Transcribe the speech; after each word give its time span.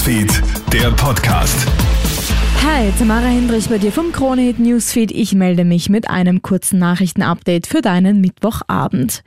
Newsfeed, 0.00 0.42
der 0.72 0.90
Podcast. 0.92 1.68
Hi, 2.64 2.90
Tamara 2.98 3.26
Hendrich 3.26 3.68
bei 3.68 3.76
dir 3.76 3.92
vom 3.92 4.12
Kronehit 4.12 4.58
Newsfeed. 4.58 5.10
Ich 5.10 5.34
melde 5.34 5.66
mich 5.66 5.90
mit 5.90 6.08
einem 6.08 6.40
kurzen 6.40 6.78
Nachrichtenupdate 6.78 7.66
für 7.66 7.82
deinen 7.82 8.22
Mittwochabend. 8.22 9.22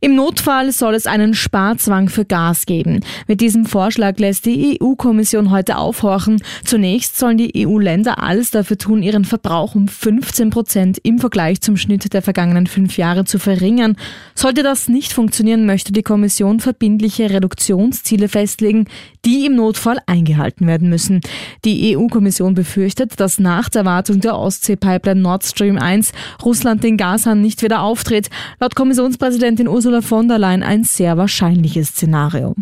Im 0.00 0.14
Notfall 0.14 0.72
soll 0.72 0.94
es 0.94 1.06
einen 1.06 1.34
Sparzwang 1.34 2.08
für 2.08 2.24
Gas 2.24 2.66
geben. 2.66 3.00
Mit 3.26 3.40
diesem 3.40 3.64
Vorschlag 3.64 4.18
lässt 4.18 4.44
die 4.44 4.78
EU-Kommission 4.80 5.50
heute 5.50 5.78
aufhorchen. 5.78 6.42
Zunächst 6.64 7.18
sollen 7.18 7.38
die 7.38 7.66
EU-Länder 7.66 8.22
alles 8.22 8.50
dafür 8.50 8.78
tun, 8.78 9.02
ihren 9.02 9.24
Verbrauch 9.24 9.74
um 9.74 9.88
15 9.88 10.50
Prozent 10.50 10.98
im 11.02 11.18
Vergleich 11.18 11.60
zum 11.60 11.76
Schnitt 11.76 12.12
der 12.12 12.22
vergangenen 12.22 12.66
fünf 12.66 12.98
Jahre 12.98 13.24
zu 13.24 13.38
verringern. 13.38 13.96
Sollte 14.34 14.62
das 14.62 14.88
nicht 14.88 15.12
funktionieren, 15.12 15.66
möchte 15.66 15.92
die 15.92 16.02
Kommission 16.02 16.60
verbindliche 16.60 17.30
Reduktionsziele 17.30 18.28
festlegen, 18.28 18.86
die 19.24 19.46
im 19.46 19.56
Notfall 19.56 19.98
eingehalten 20.06 20.66
werden 20.66 20.88
müssen. 20.88 21.20
Die 21.64 21.96
EU-Kommission 21.96 22.54
befürchtet, 22.54 23.18
dass 23.18 23.38
nach 23.38 23.68
der 23.68 23.84
Wartung 23.84 24.20
der 24.20 24.38
Ostsee-Pipeline 24.38 25.20
Nord 25.20 25.44
Stream 25.44 25.78
1 25.78 26.12
Russland 26.44 26.84
den 26.84 26.96
Gashahn 26.96 27.40
nicht 27.40 27.62
wieder 27.62 27.80
auftritt. 27.80 28.28
Laut 28.60 28.74
Kommissionspräsidentin 28.76 29.68
Ursula 29.68 29.85
Ursula 29.86 30.02
von 30.02 30.26
der 30.26 30.40
Leyen 30.40 30.64
ein 30.64 30.82
sehr 30.82 31.16
wahrscheinliches 31.16 31.90
Szenario. 31.90 32.56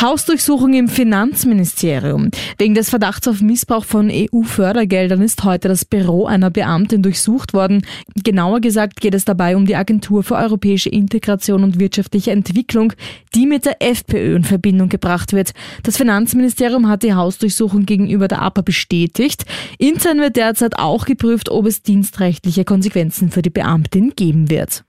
Hausdurchsuchung 0.00 0.74
im 0.74 0.88
Finanzministerium. 0.88 2.32
Wegen 2.58 2.74
des 2.74 2.90
Verdachts 2.90 3.28
auf 3.28 3.40
Missbrauch 3.40 3.84
von 3.84 4.10
EU-Fördergeldern 4.10 5.22
ist 5.22 5.44
heute 5.44 5.68
das 5.68 5.84
Büro 5.84 6.26
einer 6.26 6.50
Beamtin 6.50 7.02
durchsucht 7.02 7.52
worden. 7.52 7.86
Genauer 8.16 8.60
gesagt 8.60 9.00
geht 9.00 9.14
es 9.14 9.24
dabei 9.24 9.54
um 9.54 9.64
die 9.64 9.76
Agentur 9.76 10.24
für 10.24 10.34
europäische 10.34 10.88
Integration 10.88 11.62
und 11.62 11.78
wirtschaftliche 11.78 12.32
Entwicklung, 12.32 12.92
die 13.36 13.46
mit 13.46 13.64
der 13.64 13.80
FPÖ 13.80 14.34
in 14.34 14.42
Verbindung 14.42 14.88
gebracht 14.88 15.32
wird. 15.32 15.52
Das 15.84 15.98
Finanzministerium 15.98 16.88
hat 16.88 17.04
die 17.04 17.14
Hausdurchsuchung 17.14 17.86
gegenüber 17.86 18.26
der 18.26 18.42
APA 18.42 18.62
bestätigt. 18.62 19.44
Intern 19.78 20.18
wird 20.18 20.34
derzeit 20.34 20.80
auch 20.80 21.04
geprüft, 21.04 21.48
ob 21.48 21.66
es 21.66 21.84
dienstrechtliche 21.84 22.64
Konsequenzen 22.64 23.30
für 23.30 23.42
die 23.42 23.50
Beamtin 23.50 24.14
geben 24.16 24.50
wird. 24.50 24.82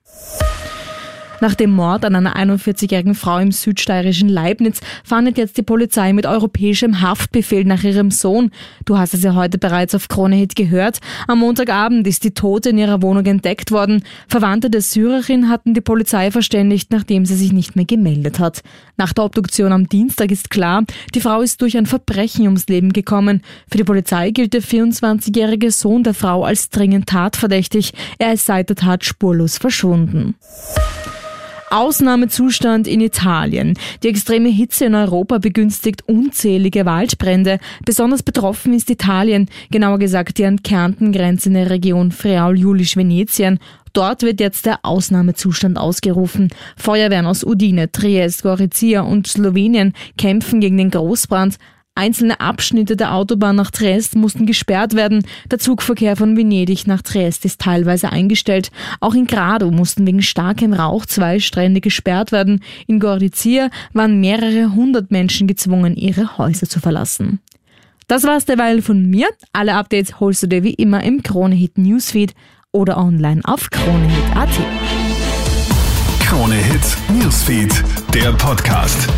Nach 1.42 1.56
dem 1.56 1.72
Mord 1.72 2.06
an 2.06 2.16
einer 2.16 2.36
41-jährigen 2.36 3.16
Frau 3.16 3.40
im 3.40 3.52
südsteirischen 3.52 4.30
Leibniz 4.30 4.80
fahndet 5.04 5.40
jetzt 5.40 5.58
die 5.58 5.64
Polizei 5.64 6.14
mit 6.14 6.28
europäischem 6.28 7.02
Haftbefehl 7.02 7.66
nach 7.66 7.84
ihrem 7.84 8.12
Sohn. 8.12 8.52
Du 8.86 9.00
hast 9.00 9.16
es 9.16 9.24
ja 9.24 9.34
heute 9.34 9.58
bereits 9.58 9.96
auf 9.96 10.08
Kronehit 10.08 10.56
gehört. 10.56 11.00
Am 11.28 11.40
Montagabend 11.40 12.06
ist 12.06 12.24
die 12.24 12.36
Tote 12.36 12.70
in 12.70 12.78
ihrer 12.78 13.02
Wohnung 13.02 13.26
entdeckt 13.26 13.72
worden. 13.72 14.04
Verwandte 14.28 14.70
der 14.70 14.82
Syrerin 14.82 15.50
hatten 15.50 15.74
die 15.74 15.82
Polizei 15.82 16.30
verständigt, 16.30 16.92
nachdem 16.92 17.26
sie 17.26 17.36
sich 17.36 17.52
nicht 17.52 17.76
mehr 17.76 17.86
gemeldet 17.86 18.38
hat. 18.38 18.62
Nach 18.98 19.12
der 19.12 19.26
Obduktion 19.26 19.72
am 19.72 19.90
Dienstag 19.90 20.30
ist 20.30 20.52
klar, 20.52 20.84
die 21.16 21.22
Frau 21.22 21.42
ist 21.42 21.60
durch 21.64 21.76
ein 21.76 21.88
Verbrechen 21.88 22.46
ums 22.46 22.68
Leben 22.68 22.94
gekommen. 22.94 23.42
Für 23.68 23.80
die 23.80 23.84
Polizei 23.84 24.30
gilt 24.30 24.54
der 24.54 24.62
24-jährige 24.62 25.72
Sohn 25.72 26.04
der 26.04 26.14
Frau 26.14 26.44
als 26.44 26.70
dringend 26.70 27.08
tatverdächtig. 27.08 27.94
Er 28.20 28.34
ist 28.34 28.46
seit 28.46 28.70
der 28.70 28.76
Tat 28.76 29.04
spurlos 29.04 29.58
verschwunden. 29.58 30.36
Ausnahmezustand 31.72 32.88
in 32.88 33.02
Italien. 33.02 33.74
Die 34.04 34.10
extreme 34.10 34.50
Hitze 34.50 34.86
in 34.86 34.96
Europa 34.96 35.38
begünstigt 35.38 36.08
unzählige 36.08 36.86
Waldbrände. 36.86 37.60
Besonders 37.86 38.24
betroffen 38.24 38.74
ist 38.74 38.90
Italien, 38.90 39.50
genauer 39.72 40.00
gesagt 40.00 40.38
die 40.38 40.46
an 40.46 40.64
Kärnten 40.64 41.12
grenzende 41.12 41.70
Region 41.70 42.12
Friaul-Julisch-Venetien. 42.12 43.60
Dort 43.94 44.24
wird 44.24 44.40
jetzt 44.40 44.66
der 44.66 44.80
Ausnahmezustand 44.84 45.78
ausgerufen. 45.78 46.50
Feuerwehren 46.78 47.26
aus 47.26 47.44
Udine, 47.44 47.92
Trieste, 47.92 48.44
Gorizia 48.44 49.02
und 49.02 49.28
Slowenien 49.28 49.94
kämpfen 50.18 50.62
gegen 50.62 50.78
den 50.78 50.92
Großbrand. 50.92 51.58
Einzelne 51.94 52.40
Abschnitte 52.40 52.96
der 52.96 53.14
Autobahn 53.14 53.58
nach 53.58 53.70
Triest 53.70 54.16
mussten 54.16 54.46
gesperrt 54.46 54.94
werden. 54.96 55.26
Der 55.52 55.60
Zugverkehr 55.60 56.16
von 56.16 56.38
Venedig 56.38 56.88
nach 56.88 57.02
Triest 57.02 57.44
ist 57.44 57.60
teilweise 57.60 58.12
eingestellt. 58.12 58.72
Auch 59.02 59.14
in 59.14 59.28
Grado 59.28 59.72
mussten 59.72 60.08
wegen 60.08 60.22
starkem 60.22 60.72
Rauch 60.72 61.06
zwei 61.06 61.40
Strände 61.40 61.82
gesperrt 61.82 62.32
werden. 62.32 62.64
In 62.88 63.02
Gorizia 63.02 63.70
waren 63.92 64.22
mehrere 64.22 64.74
hundert 64.74 65.12
Menschen 65.12 65.48
gezwungen, 65.48 65.98
ihre 65.98 66.38
Häuser 66.38 66.68
zu 66.68 66.80
verlassen. 66.80 67.40
Das 68.08 68.24
war's 68.24 68.46
derweil 68.46 68.82
von 68.82 69.06
mir. 69.06 69.28
Alle 69.52 69.76
Updates 69.76 70.20
holst 70.20 70.44
du 70.44 70.48
dir 70.48 70.64
wie 70.64 70.74
immer 70.74 71.04
im 71.04 71.24
Kronehit 71.24 71.78
Newsfeed 71.78 72.34
oder 72.72 72.98
online 72.98 73.42
auf 73.44 73.70
kronehit.at. 73.70 74.50
Kronehit 76.22 76.98
Newsfeed, 77.20 77.84
der 78.14 78.32
Podcast. 78.34 79.10